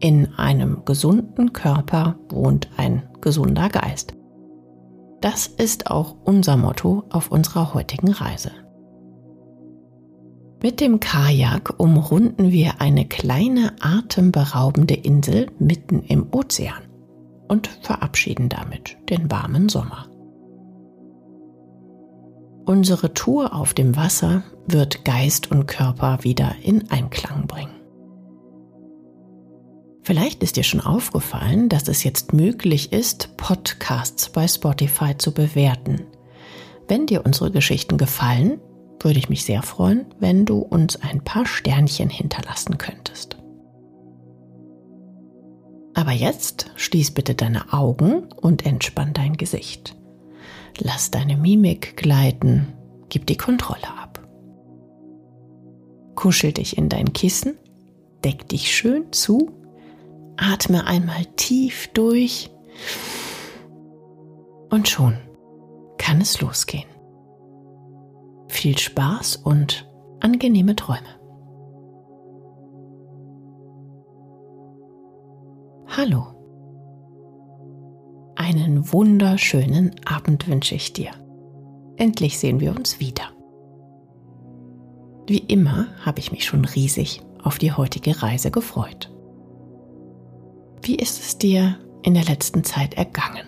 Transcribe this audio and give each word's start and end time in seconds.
In 0.00 0.32
einem 0.38 0.86
gesunden 0.86 1.52
Körper 1.52 2.16
wohnt 2.30 2.70
ein 2.78 3.02
gesunder 3.20 3.68
Geist. 3.68 4.14
Das 5.20 5.46
ist 5.46 5.90
auch 5.90 6.16
unser 6.24 6.56
Motto 6.56 7.04
auf 7.10 7.30
unserer 7.30 7.74
heutigen 7.74 8.10
Reise. 8.10 8.50
Mit 10.62 10.80
dem 10.80 11.00
Kajak 11.00 11.74
umrunden 11.78 12.50
wir 12.50 12.80
eine 12.80 13.06
kleine 13.06 13.74
atemberaubende 13.80 14.94
Insel 14.94 15.48
mitten 15.58 16.02
im 16.02 16.28
Ozean 16.32 16.82
und 17.48 17.66
verabschieden 17.82 18.48
damit 18.48 18.96
den 19.10 19.30
warmen 19.30 19.68
Sommer. 19.68 20.06
Unsere 22.64 23.12
Tour 23.12 23.54
auf 23.54 23.74
dem 23.74 23.96
Wasser 23.96 24.44
wird 24.66 25.04
Geist 25.04 25.50
und 25.50 25.66
Körper 25.66 26.18
wieder 26.22 26.54
in 26.62 26.90
Einklang 26.90 27.46
bringen. 27.46 27.79
Vielleicht 30.10 30.42
ist 30.42 30.56
dir 30.56 30.64
schon 30.64 30.80
aufgefallen, 30.80 31.68
dass 31.68 31.86
es 31.86 32.02
jetzt 32.02 32.32
möglich 32.32 32.92
ist, 32.92 33.36
Podcasts 33.36 34.28
bei 34.28 34.48
Spotify 34.48 35.16
zu 35.16 35.32
bewerten. 35.32 36.04
Wenn 36.88 37.06
dir 37.06 37.24
unsere 37.24 37.52
Geschichten 37.52 37.96
gefallen, 37.96 38.58
würde 38.98 39.20
ich 39.20 39.28
mich 39.28 39.44
sehr 39.44 39.62
freuen, 39.62 40.06
wenn 40.18 40.46
du 40.46 40.58
uns 40.58 40.96
ein 40.96 41.22
paar 41.22 41.46
Sternchen 41.46 42.10
hinterlassen 42.10 42.76
könntest. 42.76 43.36
Aber 45.94 46.10
jetzt 46.10 46.72
schließ 46.74 47.12
bitte 47.12 47.36
deine 47.36 47.72
Augen 47.72 48.24
und 48.32 48.66
entspann 48.66 49.12
dein 49.12 49.36
Gesicht. 49.36 49.94
Lass 50.80 51.12
deine 51.12 51.36
Mimik 51.36 51.96
gleiten, 51.96 52.72
gib 53.10 53.26
die 53.26 53.36
Kontrolle 53.36 53.96
ab. 54.02 54.26
Kuschel 56.16 56.50
dich 56.50 56.76
in 56.76 56.88
dein 56.88 57.12
Kissen, 57.12 57.54
deck 58.24 58.48
dich 58.48 58.74
schön 58.74 59.12
zu 59.12 59.59
Atme 60.40 60.86
einmal 60.86 61.26
tief 61.36 61.88
durch 61.88 62.50
und 64.70 64.88
schon 64.88 65.18
kann 65.98 66.22
es 66.22 66.40
losgehen. 66.40 66.88
Viel 68.48 68.78
Spaß 68.78 69.36
und 69.36 69.86
angenehme 70.20 70.74
Träume. 70.76 71.20
Hallo. 75.88 76.26
Einen 78.36 78.90
wunderschönen 78.90 79.94
Abend 80.06 80.48
wünsche 80.48 80.74
ich 80.74 80.94
dir. 80.94 81.10
Endlich 81.96 82.38
sehen 82.38 82.60
wir 82.60 82.74
uns 82.74 82.98
wieder. 82.98 83.24
Wie 85.26 85.38
immer 85.38 85.88
habe 86.04 86.18
ich 86.18 86.32
mich 86.32 86.46
schon 86.46 86.64
riesig 86.64 87.20
auf 87.42 87.58
die 87.58 87.72
heutige 87.72 88.22
Reise 88.22 88.50
gefreut. 88.50 89.12
Wie 90.90 90.96
ist 90.96 91.20
es 91.20 91.38
dir 91.38 91.76
in 92.02 92.14
der 92.14 92.24
letzten 92.24 92.64
Zeit 92.64 92.94
ergangen? 92.94 93.46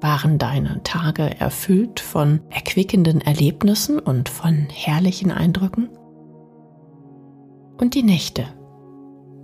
Waren 0.00 0.38
deine 0.38 0.82
Tage 0.82 1.38
erfüllt 1.38 2.00
von 2.00 2.40
erquickenden 2.48 3.20
Erlebnissen 3.20 3.98
und 3.98 4.30
von 4.30 4.54
herrlichen 4.70 5.30
Eindrücken? 5.30 5.90
Und 7.76 7.92
die 7.92 8.02
Nächte, 8.02 8.46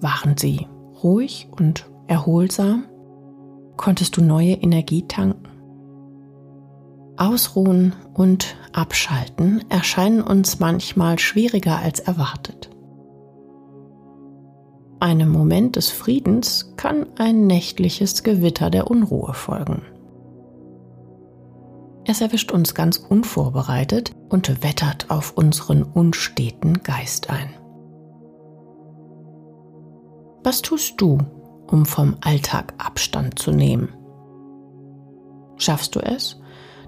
waren 0.00 0.38
sie 0.38 0.66
ruhig 1.02 1.48
und 1.50 1.84
erholsam? 2.06 2.86
Konntest 3.76 4.16
du 4.16 4.22
neue 4.22 4.54
Energie 4.54 5.06
tanken? 5.06 5.50
Ausruhen 7.18 7.92
und 8.14 8.56
Abschalten 8.72 9.62
erscheinen 9.68 10.22
uns 10.22 10.60
manchmal 10.60 11.18
schwieriger 11.18 11.76
als 11.80 12.00
erwartet. 12.00 12.70
Einem 15.00 15.30
Moment 15.30 15.76
des 15.76 15.90
Friedens 15.90 16.74
kann 16.76 17.06
ein 17.16 17.46
nächtliches 17.46 18.22
Gewitter 18.22 18.70
der 18.70 18.90
Unruhe 18.90 19.34
folgen. 19.34 19.82
Es 22.06 22.20
erwischt 22.20 22.52
uns 22.52 22.74
ganz 22.74 22.98
unvorbereitet 22.98 24.12
und 24.28 24.62
wettert 24.62 25.10
auf 25.10 25.32
unseren 25.36 25.82
unsteten 25.82 26.82
Geist 26.82 27.30
ein. 27.30 27.48
Was 30.42 30.60
tust 30.60 31.00
du, 31.00 31.18
um 31.66 31.86
vom 31.86 32.16
Alltag 32.20 32.74
Abstand 32.76 33.38
zu 33.38 33.50
nehmen? 33.50 33.88
Schaffst 35.56 35.96
du 35.96 36.00
es, 36.00 36.40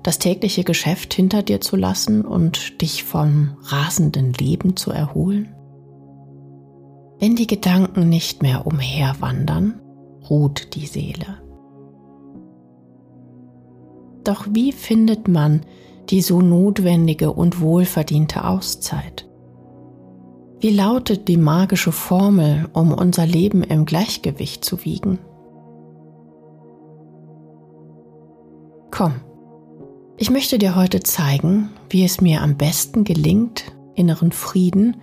das 0.02 0.18
tägliche 0.18 0.64
Geschäft 0.64 1.14
hinter 1.14 1.42
dir 1.42 1.62
zu 1.62 1.76
lassen 1.76 2.22
und 2.24 2.82
dich 2.82 3.02
vom 3.02 3.56
rasenden 3.62 4.34
Leben 4.34 4.76
zu 4.76 4.90
erholen? 4.90 5.55
Wenn 7.18 7.34
die 7.34 7.46
Gedanken 7.46 8.08
nicht 8.08 8.42
mehr 8.42 8.66
umherwandern, 8.66 9.80
ruht 10.28 10.74
die 10.74 10.86
Seele. 10.86 11.40
Doch 14.24 14.46
wie 14.50 14.72
findet 14.72 15.28
man 15.28 15.62
die 16.10 16.20
so 16.20 16.40
notwendige 16.40 17.32
und 17.32 17.60
wohlverdiente 17.60 18.44
Auszeit? 18.44 19.28
Wie 20.60 20.70
lautet 20.70 21.28
die 21.28 21.36
magische 21.36 21.92
Formel, 21.92 22.68
um 22.72 22.92
unser 22.92 23.26
Leben 23.26 23.62
im 23.62 23.84
Gleichgewicht 23.84 24.64
zu 24.64 24.84
wiegen? 24.84 25.18
Komm, 28.90 29.14
ich 30.16 30.30
möchte 30.30 30.58
dir 30.58 30.74
heute 30.74 31.00
zeigen, 31.00 31.70
wie 31.90 32.04
es 32.04 32.20
mir 32.20 32.42
am 32.42 32.56
besten 32.56 33.04
gelingt, 33.04 33.64
inneren 33.94 34.32
Frieden 34.32 34.96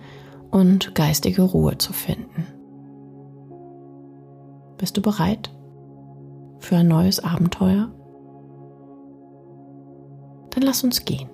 und 0.54 0.94
geistige 0.94 1.42
Ruhe 1.42 1.78
zu 1.78 1.92
finden. 1.92 2.46
Bist 4.78 4.96
du 4.96 5.02
bereit 5.02 5.52
für 6.60 6.76
ein 6.76 6.86
neues 6.86 7.18
Abenteuer? 7.18 7.90
Dann 10.50 10.62
lass 10.62 10.84
uns 10.84 11.04
gehen. 11.04 11.28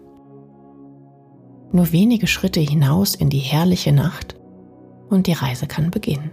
Nur 1.71 1.93
wenige 1.93 2.27
Schritte 2.27 2.61
hinaus 2.61 3.15
in 3.15 3.29
die 3.29 3.41
herrliche 3.41 3.93
Nacht 3.93 4.41
und 5.11 5.27
die 5.27 5.35
Reise 5.35 5.67
kann 5.67 5.91
beginnen. 5.91 6.31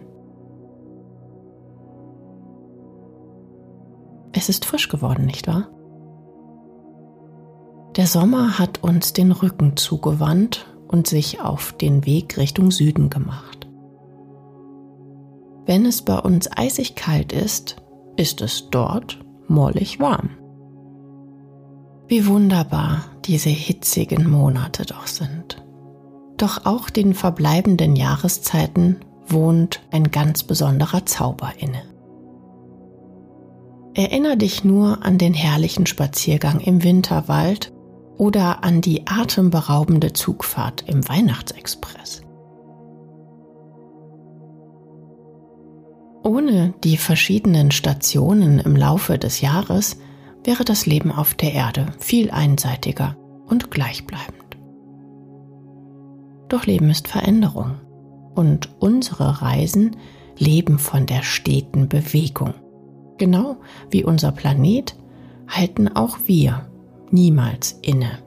Es 4.31 4.47
ist 4.47 4.63
frisch 4.63 4.87
geworden, 4.87 5.25
nicht 5.25 5.45
wahr? 5.47 5.67
Der 7.97 8.07
Sommer 8.07 8.57
hat 8.57 8.81
uns 8.81 9.11
den 9.11 9.33
Rücken 9.33 9.75
zugewandt 9.75 10.76
und 10.87 11.07
sich 11.07 11.41
auf 11.41 11.73
den 11.73 12.05
Weg 12.05 12.37
Richtung 12.37 12.71
Süden 12.71 13.09
gemacht. 13.09 13.67
Wenn 15.65 15.85
es 15.85 16.01
bei 16.01 16.17
uns 16.17 16.49
eisig 16.55 16.95
kalt 16.95 17.33
ist, 17.33 17.75
ist 18.15 18.41
es 18.41 18.69
dort 18.69 19.19
mollig 19.47 19.99
warm. 19.99 20.29
Wie 22.07 22.25
wunderbar 22.25 23.03
diese 23.25 23.49
hitzigen 23.49 24.29
Monate 24.29 24.85
doch 24.85 25.07
sind. 25.07 25.63
Doch 26.37 26.65
auch 26.65 26.89
den 26.89 27.13
verbleibenden 27.13 27.95
Jahreszeiten 27.95 28.97
wohnt 29.27 29.81
ein 29.91 30.11
ganz 30.11 30.43
besonderer 30.43 31.05
Zauber 31.05 31.51
inne. 31.57 31.83
Erinner 33.93 34.35
dich 34.35 34.63
nur 34.63 35.03
an 35.03 35.17
den 35.17 35.33
herrlichen 35.33 35.85
Spaziergang 35.85 36.59
im 36.59 36.83
Winterwald 36.83 37.73
oder 38.17 38.63
an 38.63 38.81
die 38.81 39.07
atemberaubende 39.07 40.13
Zugfahrt 40.13 40.83
im 40.87 41.07
Weihnachtsexpress. 41.07 42.21
Ohne 46.23 46.73
die 46.83 46.97
verschiedenen 46.97 47.71
Stationen 47.71 48.59
im 48.59 48.75
Laufe 48.75 49.17
des 49.17 49.39
Jahres 49.39 49.97
wäre 50.43 50.65
das 50.65 50.85
Leben 50.85 51.11
auf 51.11 51.35
der 51.35 51.53
Erde 51.53 51.93
viel 51.99 52.31
einseitiger 52.31 53.15
und 53.47 53.71
gleichbleibend. 53.71 54.57
Doch 56.49 56.65
Leben 56.65 56.89
ist 56.89 57.07
Veränderung 57.07 57.79
und 58.35 58.69
unsere 58.79 59.41
Reisen 59.41 59.95
leben 60.37 60.79
von 60.79 61.05
der 61.05 61.23
steten 61.23 61.89
Bewegung. 61.89 62.53
Genau 63.17 63.57
wie 63.89 64.03
unser 64.03 64.31
Planet 64.31 64.95
halten 65.47 65.87
auch 65.87 66.17
wir 66.25 66.66
niemals 67.11 67.79
inne. 67.81 68.19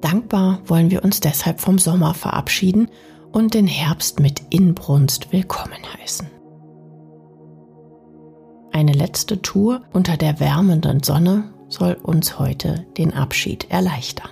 Dankbar 0.00 0.60
wollen 0.66 0.90
wir 0.90 1.04
uns 1.04 1.20
deshalb 1.20 1.60
vom 1.60 1.78
Sommer 1.78 2.14
verabschieden 2.14 2.88
und 3.32 3.54
den 3.54 3.66
Herbst 3.66 4.20
mit 4.20 4.42
Inbrunst 4.50 5.32
willkommen 5.32 5.82
heißen. 6.00 6.28
Eine 8.72 8.92
letzte 8.92 9.40
Tour 9.40 9.82
unter 9.92 10.16
der 10.16 10.38
wärmenden 10.38 11.02
Sonne 11.02 11.52
soll 11.68 11.94
uns 11.94 12.38
heute 12.38 12.86
den 12.96 13.14
Abschied 13.14 13.70
erleichtern. 13.70 14.30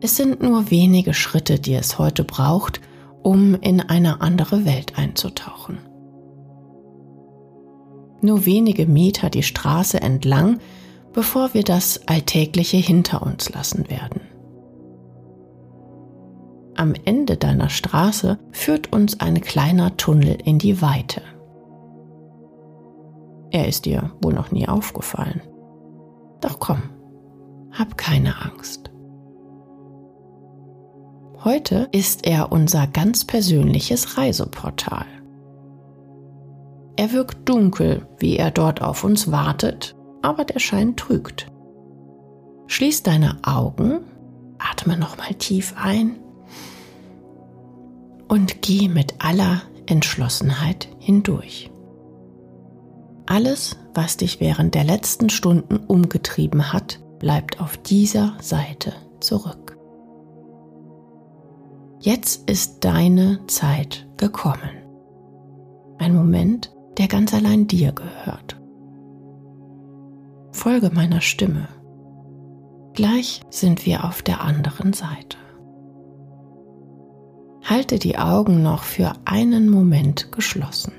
Es 0.00 0.16
sind 0.16 0.40
nur 0.40 0.70
wenige 0.70 1.12
Schritte, 1.12 1.58
die 1.58 1.74
es 1.74 1.98
heute 1.98 2.22
braucht, 2.22 2.80
um 3.22 3.56
in 3.56 3.80
eine 3.80 4.20
andere 4.20 4.64
Welt 4.64 4.96
einzutauchen. 4.96 5.78
Nur 8.20 8.46
wenige 8.46 8.86
Meter 8.86 9.30
die 9.30 9.42
Straße 9.42 10.00
entlang, 10.00 10.58
bevor 11.12 11.54
wir 11.54 11.62
das 11.62 12.06
Alltägliche 12.06 12.76
hinter 12.76 13.22
uns 13.22 13.50
lassen 13.50 13.88
werden. 13.88 14.20
Am 16.74 16.94
Ende 17.04 17.36
deiner 17.36 17.70
Straße 17.70 18.38
führt 18.52 18.92
uns 18.92 19.18
ein 19.18 19.40
kleiner 19.40 19.96
Tunnel 19.96 20.38
in 20.44 20.58
die 20.58 20.80
Weite. 20.80 21.22
Er 23.50 23.66
ist 23.66 23.86
dir 23.86 24.12
wohl 24.22 24.32
noch 24.32 24.52
nie 24.52 24.68
aufgefallen. 24.68 25.40
Doch 26.40 26.60
komm, 26.60 26.82
hab 27.72 27.96
keine 27.96 28.40
Angst. 28.42 28.90
Heute 31.42 31.88
ist 31.92 32.26
er 32.26 32.52
unser 32.52 32.86
ganz 32.86 33.24
persönliches 33.24 34.16
Reiseportal. 34.18 35.06
Er 36.98 37.12
wirkt 37.12 37.48
dunkel, 37.48 38.08
wie 38.18 38.36
er 38.36 38.50
dort 38.50 38.82
auf 38.82 39.04
uns 39.04 39.30
wartet, 39.30 39.94
aber 40.20 40.44
der 40.44 40.58
Schein 40.58 40.96
trügt. 40.96 41.46
Schließ 42.66 43.04
deine 43.04 43.38
Augen, 43.44 44.00
atme 44.58 44.98
nochmal 44.98 45.32
tief 45.34 45.74
ein 45.80 46.16
und 48.26 48.62
geh 48.62 48.88
mit 48.88 49.14
aller 49.20 49.62
Entschlossenheit 49.86 50.88
hindurch. 50.98 51.70
Alles, 53.26 53.76
was 53.94 54.16
dich 54.16 54.40
während 54.40 54.74
der 54.74 54.82
letzten 54.82 55.30
Stunden 55.30 55.76
umgetrieben 55.76 56.72
hat, 56.72 56.98
bleibt 57.20 57.60
auf 57.60 57.76
dieser 57.76 58.36
Seite 58.40 58.92
zurück. 59.20 59.78
Jetzt 62.00 62.50
ist 62.50 62.84
deine 62.84 63.46
Zeit 63.46 64.08
gekommen. 64.16 64.82
Ein 65.98 66.16
Moment, 66.16 66.72
der 66.98 67.08
ganz 67.08 67.32
allein 67.32 67.66
dir 67.66 67.92
gehört. 67.92 68.60
Folge 70.52 70.90
meiner 70.92 71.20
Stimme. 71.20 71.68
Gleich 72.94 73.42
sind 73.50 73.86
wir 73.86 74.04
auf 74.04 74.22
der 74.22 74.40
anderen 74.40 74.92
Seite. 74.92 75.38
Halte 77.62 77.98
die 77.98 78.18
Augen 78.18 78.62
noch 78.62 78.82
für 78.82 79.12
einen 79.24 79.68
Moment 79.68 80.32
geschlossen. 80.32 80.92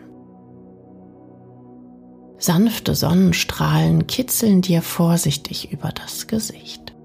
Sanfte 2.38 2.96
Sonnenstrahlen 2.96 4.08
kitzeln 4.08 4.62
dir 4.62 4.82
vorsichtig 4.82 5.74
über 5.74 5.90
das 5.90 6.28
Gesicht. 6.28 6.96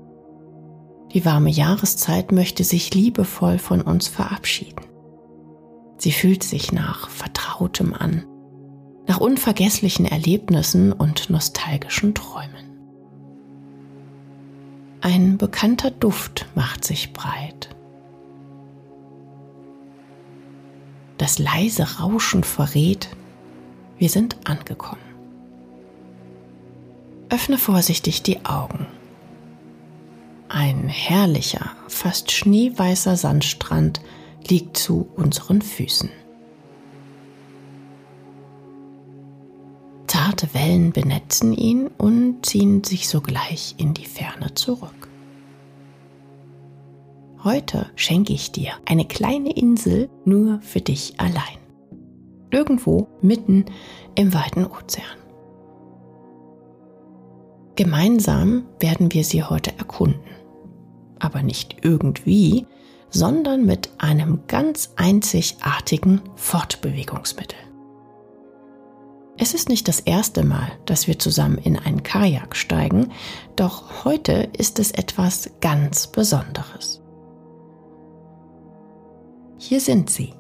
Die 1.12 1.25
warme 1.25 1.50
Jahreszeit 1.50 2.31
möchte 2.31 2.62
sich 2.62 2.94
liebevoll 2.94 3.58
von 3.58 3.81
uns 3.81 4.06
verabschieden. 4.06 4.85
Sie 5.96 6.12
fühlt 6.12 6.44
sich 6.44 6.70
nach 6.70 7.08
Vertrautem 7.08 7.94
an, 7.94 8.25
nach 9.06 9.21
unvergesslichen 9.21 10.06
Erlebnissen 10.06 10.93
und 10.93 11.31
nostalgischen 11.31 12.15
Träumen. 12.15 12.65
Ein 15.01 15.37
bekannter 15.37 15.91
Duft 15.91 16.47
macht 16.55 16.85
sich 16.85 17.12
breit. 17.12 17.69
Das 21.19 21.39
leise 21.39 21.99
Rauschen 22.01 22.43
verrät, 22.43 23.09
wir 23.99 24.09
sind 24.09 24.37
angekommen. 24.49 25.01
Öffne 27.29 27.59
vorsichtig 27.59 28.23
die 28.23 28.45
Augen. 28.45 28.87
Ein 30.49 30.89
herrlicher, 30.89 31.73
fast 31.89 32.31
schneeweißer 32.31 33.17
Sandstrand 33.17 34.01
liegt 34.47 34.77
zu 34.77 35.09
unseren 35.17 35.62
Füßen. 35.62 36.11
Zarte 40.34 40.52
Wellen 40.52 40.90
benetzen 40.90 41.52
ihn 41.52 41.86
und 41.96 42.44
ziehen 42.44 42.82
sich 42.82 43.08
sogleich 43.08 43.76
in 43.78 43.94
die 43.94 44.04
Ferne 44.04 44.52
zurück. 44.54 45.08
Heute 47.44 47.86
schenke 47.94 48.32
ich 48.32 48.50
dir 48.50 48.72
eine 48.84 49.04
kleine 49.04 49.52
Insel 49.52 50.10
nur 50.25 50.60
für 50.60 50.81
dich 50.81 51.20
allein. 51.20 51.60
Irgendwo 52.50 53.06
mitten 53.22 53.66
im 54.16 54.34
weiten 54.34 54.66
Ozean. 54.66 55.06
Gemeinsam 57.76 58.64
werden 58.81 59.12
wir 59.12 59.22
sie 59.22 59.44
heute 59.44 59.78
erkunden. 59.78 60.19
Aber 61.20 61.44
nicht 61.44 61.76
irgendwie, 61.82 62.66
sondern 63.08 63.64
mit 63.66 63.88
einem 63.98 64.40
ganz 64.48 64.94
einzigartigen 64.96 66.22
Fortbewegungsmittel. 66.34 67.58
Es 69.36 69.52
ist 69.52 69.69
nicht 69.69 69.88
das 69.88 70.00
erste 70.00 70.44
Mal, 70.44 70.70
dass 70.86 71.08
wir 71.08 71.19
zusammen 71.19 71.58
in 71.58 71.78
einen 71.78 72.02
Kajak 72.02 72.54
steigen, 72.54 73.12
doch 73.56 74.04
heute 74.04 74.48
ist 74.56 74.78
es 74.78 74.92
etwas 74.92 75.50
ganz 75.60 76.06
Besonderes. 76.06 77.02
Hier 79.58 79.81
sind 79.81 80.10
sie. 80.10 80.32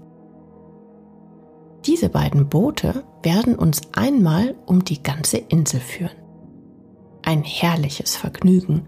Diese 1.86 2.08
beiden 2.08 2.48
Boote 2.48 3.04
werden 3.22 3.56
uns 3.56 3.82
einmal 3.92 4.54
um 4.66 4.84
die 4.84 5.02
ganze 5.02 5.38
Insel 5.38 5.80
führen 5.80 6.24
ein 7.24 7.42
herrliches 7.42 8.16
Vergnügen, 8.16 8.86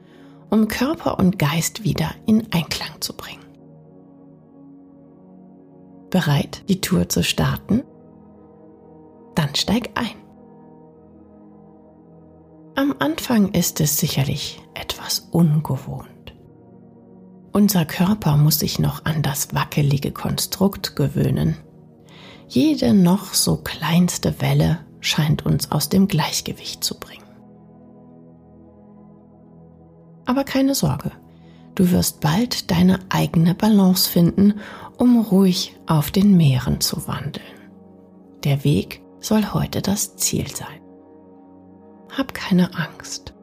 um 0.50 0.68
Körper 0.68 1.18
und 1.18 1.38
Geist 1.38 1.84
wieder 1.84 2.10
in 2.26 2.52
Einklang 2.52 3.00
zu 3.00 3.16
bringen. 3.16 3.44
Bereit, 6.10 6.62
die 6.68 6.80
Tour 6.80 7.08
zu 7.08 7.22
starten? 7.22 7.82
Dann 9.36 9.54
steig 9.54 9.90
ein. 9.94 10.16
Am 12.74 12.94
Anfang 12.98 13.52
ist 13.52 13.80
es 13.80 13.98
sicherlich 13.98 14.60
etwas 14.74 15.28
ungewohnt. 15.30 16.34
Unser 17.52 17.84
Körper 17.84 18.36
muss 18.36 18.58
sich 18.58 18.78
noch 18.78 19.04
an 19.04 19.22
das 19.22 19.54
wackelige 19.54 20.10
Konstrukt 20.10 20.96
gewöhnen. 20.96 21.56
Jede 22.48 22.92
noch 22.92 23.32
so 23.34 23.56
kleinste 23.56 24.40
Welle 24.40 24.80
scheint 25.00 25.46
uns 25.46 25.70
aus 25.70 25.88
dem 25.88 26.08
Gleichgewicht 26.08 26.82
zu 26.82 26.98
bringen. 26.98 27.22
Aber 30.26 30.44
keine 30.44 30.74
Sorge, 30.74 31.12
du 31.74 31.90
wirst 31.90 32.20
bald 32.20 32.70
deine 32.70 32.98
eigene 33.08 33.54
Balance 33.54 34.10
finden, 34.10 34.60
um 34.98 35.20
ruhig 35.20 35.76
auf 35.86 36.10
den 36.10 36.36
Meeren 36.36 36.80
zu 36.80 37.06
wandeln. 37.06 37.44
Der 38.44 38.64
Weg 38.64 39.02
soll 39.26 39.52
heute 39.52 39.82
das 39.82 40.16
Ziel 40.16 40.46
sein. 40.48 40.80
Hab 42.16 42.34
keine 42.34 42.74
Angst. 42.74 43.34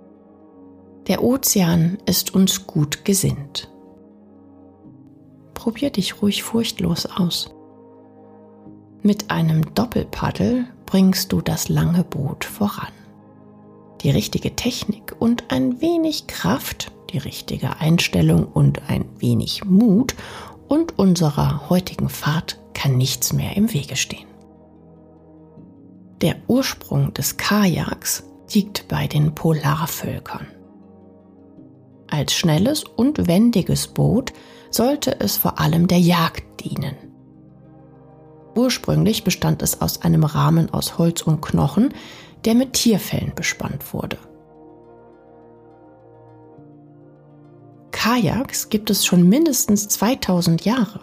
Der 1.07 1.23
Ozean 1.23 1.97
ist 2.05 2.33
uns 2.33 2.65
gut 2.65 3.03
gesinnt. 3.03 3.69
Probier 5.53 5.89
dich 5.89 6.21
ruhig 6.21 6.43
furchtlos 6.43 7.05
aus. 7.05 7.53
Mit 9.01 9.29
einem 9.29 9.73
Doppelpaddel 9.75 10.65
bringst 10.85 11.33
du 11.33 11.41
das 11.41 11.67
lange 11.69 12.03
Boot 12.03 12.45
voran 12.45 12.93
die 14.03 14.11
richtige 14.11 14.55
Technik 14.55 15.15
und 15.19 15.51
ein 15.51 15.81
wenig 15.81 16.27
Kraft, 16.27 16.91
die 17.11 17.17
richtige 17.17 17.77
Einstellung 17.77 18.45
und 18.45 18.89
ein 18.89 19.05
wenig 19.17 19.63
Mut 19.65 20.15
und 20.67 20.99
unserer 20.99 21.69
heutigen 21.69 22.09
Fahrt 22.09 22.59
kann 22.73 22.97
nichts 22.97 23.33
mehr 23.33 23.55
im 23.55 23.73
Wege 23.73 23.95
stehen. 23.95 24.32
Der 26.23 26.37
Ursprung 26.47 27.13
des 27.13 27.35
Kajaks 27.35 28.23
liegt 28.53 28.87
bei 28.87 29.07
den 29.07 29.35
Polarvölkern. 29.35 30.47
Als 32.09 32.31
schnelles 32.31 32.85
und 32.85 33.27
wendiges 33.27 33.89
Boot 33.89 34.31
sollte 34.71 35.19
es 35.19 35.35
vor 35.35 35.59
allem 35.59 35.87
der 35.87 35.99
Jagd 35.99 36.63
dienen. 36.63 36.95
Ursprünglich 38.55 39.25
bestand 39.25 39.61
es 39.61 39.81
aus 39.81 40.01
einem 40.03 40.23
Rahmen 40.23 40.73
aus 40.73 40.97
Holz 40.97 41.23
und 41.23 41.41
Knochen, 41.41 41.93
der 42.45 42.55
mit 42.55 42.71
Tierfällen 42.71 43.33
bespannt 43.35 43.93
wurde. 43.93 44.17
Kajaks 47.91 48.69
gibt 48.69 48.89
es 48.89 49.05
schon 49.05 49.27
mindestens 49.27 49.89
2000 49.89 50.63
Jahre. 50.63 51.01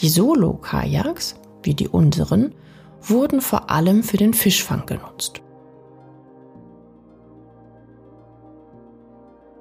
Die 0.00 0.10
Solo-Kajaks, 0.10 1.36
wie 1.62 1.72
die 1.72 1.88
unseren, 1.88 2.54
wurden 3.08 3.40
vor 3.40 3.70
allem 3.70 4.02
für 4.02 4.16
den 4.16 4.34
Fischfang 4.34 4.86
genutzt. 4.86 5.40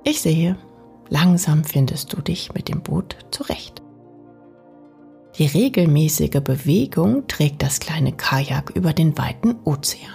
Ich 0.04 0.22
sehe, 0.22 0.58
Langsam 1.14 1.64
findest 1.64 2.12
du 2.14 2.22
dich 2.22 2.56
mit 2.56 2.70
dem 2.70 2.82
Boot 2.82 3.18
zurecht. 3.30 3.84
Die 5.38 5.46
regelmäßige 5.46 6.42
Bewegung 6.44 7.28
trägt 7.28 7.62
das 7.62 7.80
kleine 7.80 8.14
Kajak 8.14 8.72
über 8.72 8.94
den 8.94 9.16
weiten 9.16 9.56
Ozean. 9.64 10.10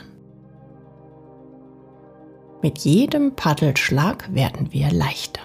Mit 2.62 2.78
jedem 2.78 3.36
Paddelschlag 3.36 4.34
werden 4.34 4.72
wir 4.72 4.90
leichter. 4.90 5.42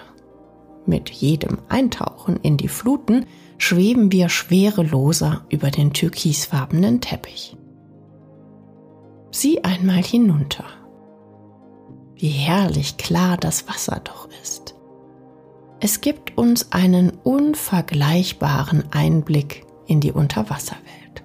Mit 0.86 1.10
jedem 1.10 1.58
Eintauchen 1.68 2.36
in 2.42 2.56
die 2.56 2.66
Fluten 2.66 3.26
schweben 3.56 4.10
wir 4.10 4.28
schwereloser 4.28 5.44
über 5.48 5.70
den 5.70 5.92
türkisfarbenen 5.92 7.00
Teppich. 7.00 7.56
Sieh 9.34 9.64
einmal 9.64 10.04
hinunter. 10.04 10.62
Wie 12.14 12.28
herrlich 12.28 12.98
klar 12.98 13.36
das 13.36 13.66
Wasser 13.66 14.00
doch 14.04 14.28
ist. 14.40 14.76
Es 15.80 16.00
gibt 16.00 16.38
uns 16.38 16.70
einen 16.70 17.10
unvergleichbaren 17.24 18.84
Einblick 18.92 19.66
in 19.86 19.98
die 19.98 20.12
Unterwasserwelt. 20.12 21.24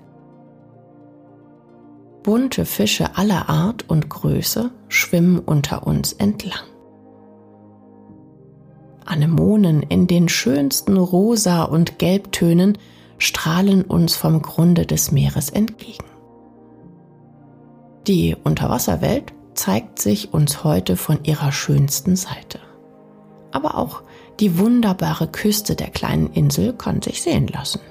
Bunte 2.24 2.66
Fische 2.66 3.16
aller 3.16 3.48
Art 3.48 3.88
und 3.88 4.10
Größe 4.10 4.72
schwimmen 4.88 5.38
unter 5.38 5.86
uns 5.86 6.14
entlang. 6.14 6.66
Anemonen 9.06 9.84
in 9.84 10.08
den 10.08 10.30
schönsten 10.30 10.98
Rosa- 10.98 11.66
und 11.66 12.00
Gelbtönen 12.00 12.80
strahlen 13.20 13.84
uns 13.84 14.16
vom 14.16 14.42
Grunde 14.42 14.88
des 14.88 15.12
Meeres 15.12 15.52
entgegen. 15.52 16.09
Die 18.10 18.36
Unterwasserwelt 18.44 19.34
zeigt 19.54 20.00
sich 20.00 20.34
uns 20.34 20.64
heute 20.64 20.98
von 20.98 21.24
ihrer 21.26 21.52
schönsten 21.52 22.16
Seite. 22.16 22.60
Aber 23.52 23.78
auch 23.78 24.02
die 24.40 24.58
wunderbare 24.58 25.28
Küste 25.28 25.76
der 25.76 25.92
kleinen 25.92 26.34
Insel 26.34 26.74
kann 26.74 27.04
sich 27.04 27.22
sehen 27.22 27.48
lassen. 27.48 27.82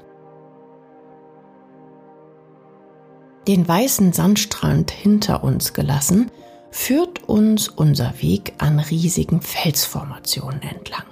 Den 3.47 3.69
weißen 3.69 4.13
Sandstrand 4.13 4.91
hinter 4.91 5.45
uns 5.45 5.73
gelassen, 5.73 6.33
führt 6.73 7.29
uns 7.29 7.69
unser 7.69 8.21
Weg 8.21 8.55
an 8.59 8.81
riesigen 8.81 9.41
Felsformationen 9.41 10.63
entlang. 10.63 11.07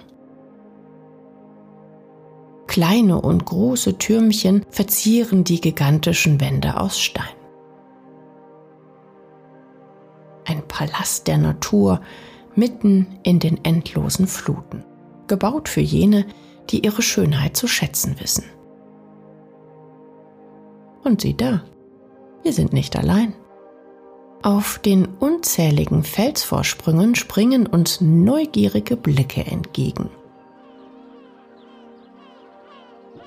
Kleine 2.67 3.21
und 3.21 3.45
große 3.45 3.99
Türmchen 3.99 4.67
verzieren 4.69 5.45
die 5.45 5.61
gigantischen 5.61 6.41
Wände 6.41 6.81
aus 6.81 6.99
Stein. 6.99 7.36
Ein 10.47 10.67
Palast 10.69 11.27
der 11.27 11.39
Natur 11.39 12.01
mitten 12.55 13.19
in 13.23 13.39
den 13.39 13.65
endlosen 13.65 14.27
Fluten, 14.27 14.85
gebaut 15.27 15.69
für 15.69 15.81
jene, 15.81 16.25
die 16.71 16.85
ihre 16.85 17.03
Schönheit 17.03 17.57
zu 17.57 17.67
schätzen 17.69 18.17
wissen. 18.21 18.45
Und 21.05 21.21
sieh 21.21 21.37
da, 21.37 21.63
wir 22.43 22.53
sind 22.53 22.73
nicht 22.73 22.97
allein. 22.97 23.35
Auf 24.43 24.79
den 24.79 25.07
unzähligen 25.07 26.05
Felsvorsprüngen 26.05 27.15
springen 27.15 27.67
uns 27.67 28.01
neugierige 28.01 28.97
Blicke 28.97 29.45
entgegen. 29.45 30.11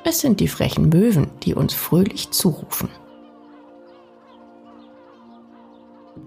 Es 0.05 0.21
sind 0.21 0.39
die 0.39 0.47
frechen 0.47 0.89
Möwen, 0.89 1.29
die 1.43 1.53
uns 1.53 1.73
fröhlich 1.73 2.31
zurufen. 2.31 2.89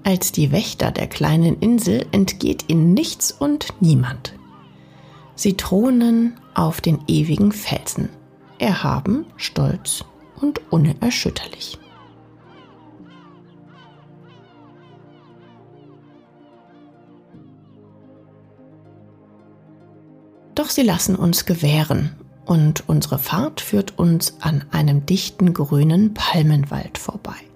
Als 0.05 0.33
die 0.33 0.51
Wächter 0.51 0.91
der 0.91 1.07
kleinen 1.07 1.59
Insel 1.61 2.07
entgeht 2.11 2.65
ihnen 2.69 2.93
nichts 2.93 3.31
und 3.31 3.69
niemand. 3.81 4.35
Sie 5.37 5.57
thronen 5.57 6.35
auf 6.55 6.81
den 6.81 6.99
ewigen 7.07 7.53
Felsen, 7.53 8.09
erhaben, 8.59 9.27
stolz 9.37 10.05
und 10.41 10.61
unerschütterlich. 10.71 11.79
Doch 20.55 20.69
sie 20.69 20.83
lassen 20.83 21.17
uns 21.17 21.47
gewähren 21.47 22.15
und 22.45 22.89
unsere 22.89 23.19
Fahrt 23.19 23.61
führt 23.61 23.99
uns 23.99 24.37
an 24.41 24.65
einem 24.71 25.07
dichten 25.07 25.55
grünen 25.55 26.13
Palmenwald 26.13 26.99
vorbei. 26.99 27.52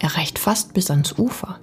Er 0.00 0.16
reicht 0.16 0.38
fast 0.38 0.72
bis 0.74 0.90
ans 0.90 1.16
Ufer. 1.18 1.60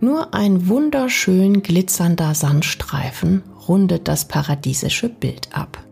Nur 0.00 0.34
ein 0.34 0.68
wunderschön 0.68 1.62
glitzernder 1.62 2.34
Sandstreifen 2.34 3.42
rundet 3.68 4.08
das 4.08 4.26
paradiesische 4.26 5.08
Bild 5.08 5.50
ab. 5.52 5.84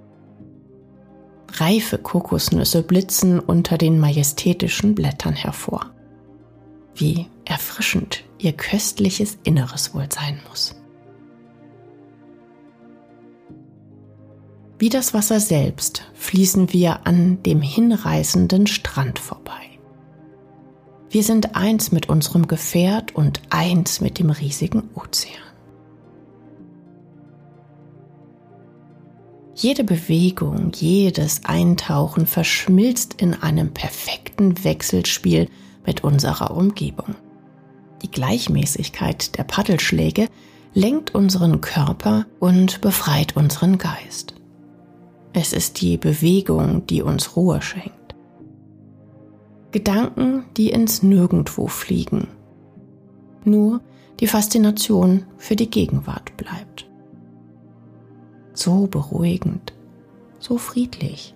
Reife 1.52 1.98
Kokosnüsse 1.98 2.82
blitzen 2.82 3.38
unter 3.38 3.78
den 3.78 4.00
majestätischen 4.00 4.94
Blättern 4.94 5.34
hervor. 5.34 5.90
Wie 6.94 7.26
erfrischend 7.44 8.24
ihr 8.38 8.52
köstliches 8.52 9.38
Inneres 9.44 9.94
wohl 9.94 10.08
sein 10.10 10.40
muss. 10.48 10.74
Wie 14.78 14.88
das 14.88 15.12
Wasser 15.12 15.40
selbst 15.40 16.04
fließen 16.14 16.72
wir 16.72 17.06
an 17.06 17.42
dem 17.42 17.60
hinreißenden 17.60 18.66
Strand 18.66 19.18
vorbei. 19.18 19.75
Wir 21.16 21.23
sind 21.23 21.56
eins 21.56 21.92
mit 21.92 22.11
unserem 22.11 22.46
Gefährt 22.46 23.14
und 23.14 23.40
eins 23.49 24.02
mit 24.02 24.18
dem 24.18 24.28
riesigen 24.28 24.90
Ozean. 24.94 25.40
Jede 29.54 29.82
Bewegung, 29.82 30.73
jedes 30.75 31.46
Eintauchen 31.46 32.26
verschmilzt 32.26 33.14
in 33.14 33.32
einem 33.32 33.73
perfekten 33.73 34.62
Wechselspiel 34.62 35.49
mit 35.87 36.04
unserer 36.04 36.54
Umgebung. 36.54 37.14
Die 38.02 38.11
Gleichmäßigkeit 38.11 39.38
der 39.38 39.44
Paddelschläge 39.44 40.28
lenkt 40.75 41.14
unseren 41.14 41.62
Körper 41.62 42.26
und 42.40 42.82
befreit 42.82 43.37
unseren 43.37 43.78
Geist. 43.78 44.35
Es 45.32 45.54
ist 45.54 45.80
die 45.80 45.96
Bewegung, 45.96 46.87
die 46.87 47.00
uns 47.00 47.37
Ruhe 47.37 47.62
schenkt. 47.62 48.05
Gedanken, 49.76 50.45
die 50.56 50.71
ins 50.71 51.02
Nirgendwo 51.02 51.66
fliegen. 51.66 52.28
Nur 53.45 53.83
die 54.21 54.26
Faszination 54.26 55.25
für 55.37 55.54
die 55.54 55.68
Gegenwart 55.68 56.35
bleibt. 56.38 56.88
So 58.54 58.87
beruhigend, 58.87 59.75
so 60.38 60.56
friedlich. 60.56 61.35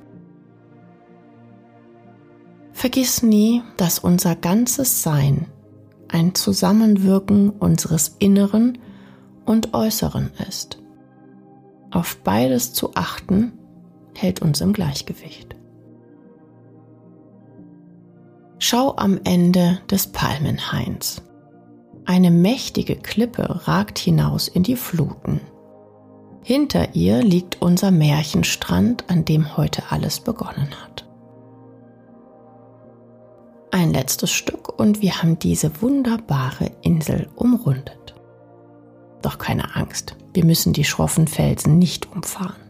Vergiss 2.73 3.23
nie, 3.23 3.61
dass 3.77 3.99
unser 3.99 4.37
ganzes 4.37 5.03
Sein 5.03 5.49
ein 6.09 6.35
Zusammenwirken 6.35 7.51
unseres 7.51 8.17
Inneren 8.21 8.79
und 9.45 9.75
Äußeren 9.75 10.31
ist. 10.49 10.79
Auf 11.91 12.17
beides 12.25 12.73
zu 12.73 12.95
achten 12.95 13.53
hält 14.15 14.41
uns 14.41 14.63
im 14.63 14.73
Gleichgewicht. 14.73 15.60
Schau 18.62 18.95
am 18.97 19.19
Ende 19.25 19.81
des 19.90 20.09
Palmenhains. 20.09 21.23
Eine 22.05 22.31
mächtige 22.31 22.95
Klippe 22.95 23.67
ragt 23.67 23.99
hinaus 23.99 24.49
in 24.49 24.62
die 24.62 24.76
Fluten. 24.76 25.40
Hinter 26.43 26.95
ihr 26.95 27.23
liegt 27.23 27.62
unser 27.62 27.90
Märchenstrand, 27.90 29.09
an 29.09 29.25
dem 29.25 29.57
heute 29.57 29.85
alles 29.88 30.21
begonnen 30.21 30.69
hat. 30.83 31.09
Ein 33.71 33.95
letztes 33.95 34.31
Stück 34.31 34.79
und 34.79 35.00
wir 35.00 35.23
haben 35.23 35.38
diese 35.38 35.81
wunderbare 35.81 36.71
Insel 36.83 37.31
umrundet. 37.37 38.14
Doch 39.23 39.38
keine 39.38 39.75
Angst, 39.75 40.17
wir 40.35 40.45
müssen 40.45 40.75
die 40.75 40.85
schroffen 40.85 41.29
Felsen 41.29 41.79
nicht 41.79 42.12
umfahren. 42.12 42.61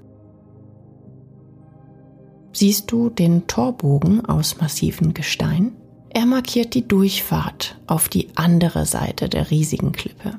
Siehst 2.52 2.92
du 2.92 3.10
den 3.10 3.48
Torbogen 3.48 4.24
aus 4.24 4.60
massivem 4.60 5.14
Gestein? 5.14 5.72
Er 6.12 6.26
markiert 6.26 6.74
die 6.74 6.86
Durchfahrt 6.86 7.78
auf 7.86 8.08
die 8.08 8.28
andere 8.34 8.84
Seite 8.84 9.28
der 9.28 9.50
riesigen 9.50 9.92
Klippe. 9.92 10.38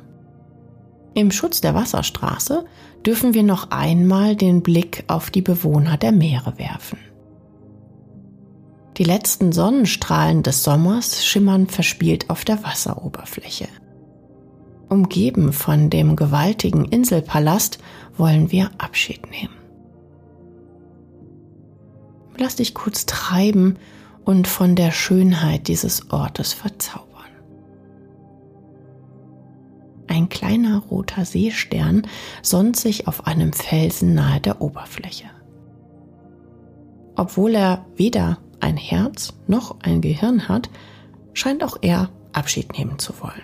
Im 1.14 1.32
Schutz 1.32 1.62
der 1.62 1.74
Wasserstraße 1.76 2.66
dürfen 3.06 3.34
wir 3.34 3.44
noch 3.44 3.72
einmal 3.72 4.36
den 4.36 4.62
Blick 4.62 5.04
auf 5.08 5.32
die 5.32 5.42
Bewohner 5.42 5.98
der 5.98 6.12
Meere 6.12 6.58
werfen. 6.58 7.00
Die 8.98 9.04
letzten 9.04 9.52
Sonnenstrahlen 9.52 10.44
des 10.44 10.64
Sommers 10.64 11.26
schimmern 11.26 11.68
verspielt 11.68 12.30
auf 12.30 12.46
der 12.46 12.64
Wasseroberfläche. 12.64 13.68
Umgeben 14.90 15.54
von 15.54 15.90
dem 15.90 16.18
gewaltigen 16.18 16.86
Inselpalast 16.86 17.80
wollen 18.18 18.52
wir 18.52 18.72
Abschied 18.78 19.32
nehmen 19.32 19.62
lass 22.42 22.58
dich 22.58 22.74
kurz 22.74 23.06
treiben 23.06 23.78
und 24.26 24.48
von 24.48 24.76
der 24.76 24.92
Schönheit 24.92 25.68
dieses 25.68 26.12
Ortes 26.12 26.54
verzaubern. 26.54 27.08
Ein 30.08 30.30
kleiner 30.30 30.80
roter 30.80 31.26
Seestern 31.26 32.08
sonnt 32.42 32.76
sich 32.76 33.08
auf 33.08 33.28
einem 33.28 33.54
Felsen 33.54 34.14
nahe 34.14 34.42
der 34.42 34.62
Oberfläche. 34.62 35.30
Obwohl 37.16 37.56
er 37.56 37.86
weder 37.96 38.38
ein 38.60 38.78
Herz 38.78 39.34
noch 39.48 39.80
ein 39.82 40.02
Gehirn 40.02 40.48
hat, 40.48 40.70
scheint 41.34 41.64
auch 41.64 41.78
er 41.82 42.10
Abschied 42.34 42.78
nehmen 42.78 43.00
zu 43.00 43.14
wollen. 43.22 43.42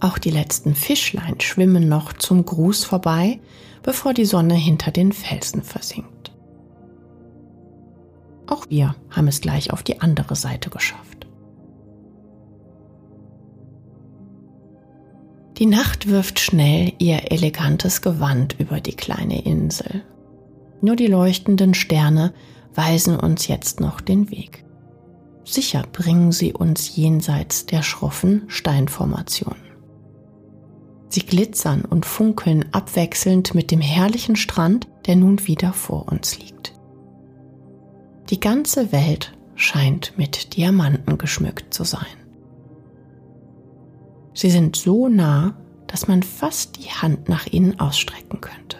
Auch 0.00 0.18
die 0.18 0.30
letzten 0.30 0.74
Fischlein 0.74 1.40
schwimmen 1.40 1.88
noch 1.88 2.12
zum 2.12 2.44
Gruß 2.44 2.84
vorbei, 2.84 3.40
bevor 3.82 4.12
die 4.12 4.26
Sonne 4.26 4.54
hinter 4.54 4.90
den 4.90 5.12
Felsen 5.12 5.62
versinkt. 5.62 6.33
Auch 8.46 8.66
wir 8.68 8.94
haben 9.10 9.28
es 9.28 9.40
gleich 9.40 9.72
auf 9.72 9.82
die 9.82 10.00
andere 10.00 10.36
Seite 10.36 10.70
geschafft. 10.70 11.26
Die 15.58 15.66
Nacht 15.66 16.08
wirft 16.08 16.40
schnell 16.40 16.92
ihr 16.98 17.30
elegantes 17.30 18.02
Gewand 18.02 18.56
über 18.58 18.80
die 18.80 18.96
kleine 18.96 19.42
Insel. 19.44 20.02
Nur 20.80 20.96
die 20.96 21.06
leuchtenden 21.06 21.74
Sterne 21.74 22.34
weisen 22.74 23.16
uns 23.16 23.46
jetzt 23.46 23.80
noch 23.80 24.00
den 24.00 24.30
Weg. 24.30 24.64
Sicher 25.44 25.84
bringen 25.92 26.32
sie 26.32 26.52
uns 26.52 26.96
jenseits 26.96 27.66
der 27.66 27.82
schroffen 27.82 28.42
Steinformationen. 28.48 29.62
Sie 31.08 31.20
glitzern 31.20 31.84
und 31.84 32.04
funkeln 32.04 32.64
abwechselnd 32.72 33.54
mit 33.54 33.70
dem 33.70 33.80
herrlichen 33.80 34.34
Strand, 34.34 34.88
der 35.06 35.14
nun 35.14 35.46
wieder 35.46 35.72
vor 35.72 36.08
uns 36.10 36.38
liegt. 36.40 36.73
Die 38.34 38.40
ganze 38.40 38.90
Welt 38.90 39.32
scheint 39.54 40.18
mit 40.18 40.56
Diamanten 40.56 41.18
geschmückt 41.18 41.72
zu 41.72 41.84
sein. 41.84 42.16
Sie 44.32 44.50
sind 44.50 44.74
so 44.74 45.06
nah, 45.06 45.54
dass 45.86 46.08
man 46.08 46.24
fast 46.24 46.76
die 46.78 46.90
Hand 46.90 47.28
nach 47.28 47.46
ihnen 47.46 47.78
ausstrecken 47.78 48.40
könnte. 48.40 48.78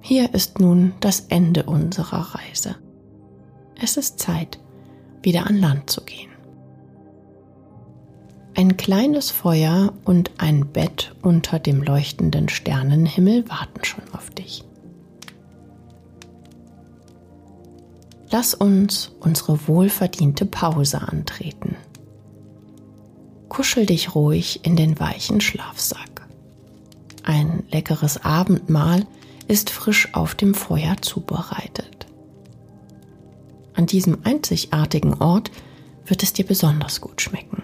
Hier 0.00 0.34
ist 0.34 0.58
nun 0.58 0.92
das 0.98 1.20
Ende 1.28 1.62
unserer 1.62 2.34
Reise. 2.34 2.74
Es 3.80 3.96
ist 3.96 4.18
Zeit, 4.18 4.58
wieder 5.22 5.46
an 5.46 5.58
Land 5.58 5.88
zu 5.88 6.00
gehen. 6.00 6.32
Ein 8.56 8.76
kleines 8.76 9.30
Feuer 9.30 9.92
und 10.04 10.32
ein 10.38 10.66
Bett 10.66 11.14
unter 11.22 11.60
dem 11.60 11.80
leuchtenden 11.80 12.48
Sternenhimmel 12.48 13.48
warten 13.48 13.84
schon 13.84 14.02
auf 14.14 14.30
dich. 14.30 14.64
Lass 18.36 18.52
uns 18.52 19.12
unsere 19.20 19.68
wohlverdiente 19.68 20.44
Pause 20.44 21.00
antreten. 21.00 21.76
Kuschel 23.48 23.86
dich 23.86 24.16
ruhig 24.16 24.64
in 24.64 24.74
den 24.74 24.98
weichen 24.98 25.40
Schlafsack. 25.40 26.26
Ein 27.22 27.62
leckeres 27.70 28.24
Abendmahl 28.24 29.06
ist 29.46 29.70
frisch 29.70 30.12
auf 30.16 30.34
dem 30.34 30.54
Feuer 30.54 30.96
zubereitet. 31.00 32.06
An 33.74 33.86
diesem 33.86 34.18
einzigartigen 34.24 35.14
Ort 35.14 35.52
wird 36.04 36.24
es 36.24 36.32
dir 36.32 36.44
besonders 36.44 37.00
gut 37.00 37.20
schmecken. 37.20 37.62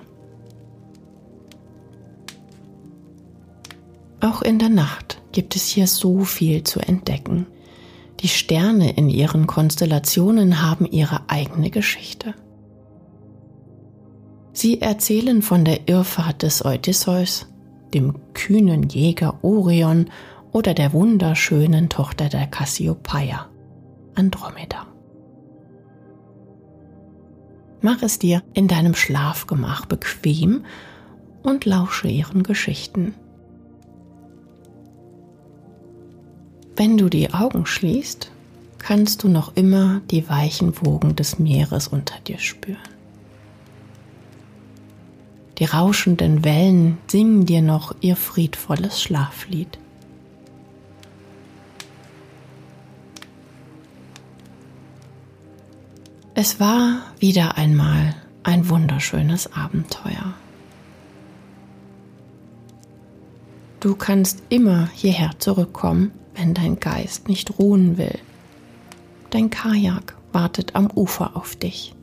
Auch 4.20 4.40
in 4.40 4.60
der 4.60 4.68
Nacht 4.68 5.20
gibt 5.32 5.56
es 5.56 5.66
hier 5.66 5.88
so 5.88 6.22
viel 6.22 6.62
zu 6.62 6.78
entdecken. 6.78 7.48
Die 8.20 8.28
Sterne 8.28 8.92
in 8.96 9.08
ihren 9.08 9.46
Konstellationen 9.46 10.62
haben 10.62 10.84
ihre 10.84 11.22
eigene 11.28 11.70
Geschichte. 11.70 12.34
Sie 14.52 14.82
erzählen 14.82 15.40
von 15.40 15.64
der 15.64 15.88
Irrfahrt 15.88 16.42
des 16.42 16.64
Odysseus, 16.64 17.46
dem 17.94 18.14
kühnen 18.34 18.88
Jäger 18.88 19.42
Orion 19.42 20.10
oder 20.52 20.75
der 20.75 20.92
wunderschönen 20.92 21.88
Tochter 21.88 22.28
der 22.28 22.47
Cassiopeia, 22.47 23.49
Andromeda. 24.14 24.86
Mach 27.80 28.02
es 28.02 28.18
dir 28.18 28.42
in 28.52 28.68
deinem 28.68 28.95
Schlafgemach 28.95 29.86
bequem 29.86 30.66
und 31.42 31.64
lausche 31.64 32.08
ihren 32.08 32.42
Geschichten. 32.42 33.14
Wenn 36.80 36.97
du 36.97 37.10
die 37.10 37.34
Augen 37.34 37.66
schließt, 37.66 38.30
kannst 38.78 39.23
du 39.23 39.28
noch 39.28 39.54
immer 39.54 40.00
die 40.10 40.26
weichen 40.30 40.80
Wogen 40.80 41.14
des 41.14 41.38
Meeres 41.38 41.88
unter 41.88 42.19
dir 42.21 42.38
spüren. 42.38 42.78
Die 45.58 45.66
rauschenden 45.66 46.43
Wellen 46.43 46.97
singen 47.06 47.45
dir 47.45 47.60
noch 47.60 47.95
ihr 48.00 48.16
friedvolles 48.16 49.02
Schlaflied. 49.02 49.78
Es 56.32 56.60
war 56.60 57.02
wieder 57.19 57.58
einmal 57.58 58.14
ein 58.43 58.71
wunderschönes 58.71 59.52
Abenteuer. 59.52 60.32
Du 63.80 63.95
kannst 63.97 64.43
immer 64.49 64.88
hierher 64.95 65.32
zurückkommen, 65.38 66.12
wenn 66.34 66.54
dein 66.54 66.80
Geist 66.80 67.28
nicht 67.28 67.58
ruhen 67.58 67.99
will. 67.99 68.19
Dein 69.30 69.50
Kajak 69.50 70.16
wartet 70.32 70.75
am 70.75 70.90
Ufer 70.90 71.36
auf 71.36 71.56
dich. 71.56 71.95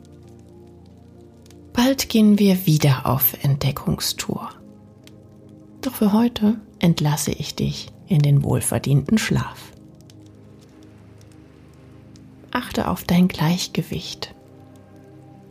Bald 1.73 2.09
gehen 2.09 2.39
wir 2.39 2.65
wieder 2.65 3.05
auf 3.05 3.43
Entdeckungstour. 3.43 4.49
Doch 5.81 5.93
für 5.93 6.13
heute 6.13 6.55
entlasse 6.79 7.31
ich 7.31 7.55
dich 7.55 7.89
in 8.07 8.19
den 8.19 8.43
wohlverdienten 8.43 9.17
Schlaf. 9.17 9.71
Achte 12.51 12.87
auf 12.87 13.03
dein 13.03 13.27
Gleichgewicht. 13.27 14.33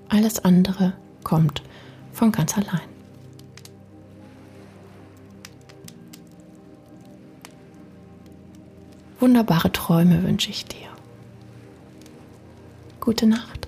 Alles 0.08 0.44
andere 0.44 0.94
kommt 1.22 1.62
von 2.12 2.32
ganz 2.32 2.56
allein. 2.56 2.95
Wunderbare 9.26 9.72
Träume 9.72 10.22
wünsche 10.22 10.50
ich 10.50 10.66
dir. 10.66 10.86
Gute 13.00 13.26
Nacht. 13.26 13.65